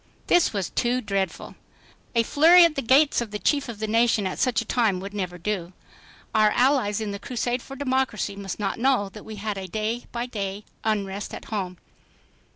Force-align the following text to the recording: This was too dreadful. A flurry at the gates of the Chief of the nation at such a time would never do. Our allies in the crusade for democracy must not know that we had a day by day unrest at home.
This 0.25 0.51
was 0.51 0.71
too 0.71 0.99
dreadful. 0.99 1.53
A 2.15 2.23
flurry 2.23 2.65
at 2.65 2.73
the 2.73 2.81
gates 2.81 3.21
of 3.21 3.29
the 3.29 3.37
Chief 3.37 3.69
of 3.69 3.77
the 3.77 3.85
nation 3.85 4.25
at 4.25 4.39
such 4.39 4.59
a 4.59 4.65
time 4.65 4.99
would 4.99 5.13
never 5.13 5.37
do. 5.37 5.73
Our 6.33 6.49
allies 6.49 6.99
in 6.99 7.11
the 7.11 7.19
crusade 7.19 7.61
for 7.61 7.75
democracy 7.75 8.35
must 8.35 8.57
not 8.59 8.79
know 8.79 9.09
that 9.09 9.23
we 9.25 9.35
had 9.35 9.59
a 9.59 9.67
day 9.67 10.05
by 10.11 10.25
day 10.25 10.65
unrest 10.83 11.35
at 11.35 11.45
home. 11.53 11.77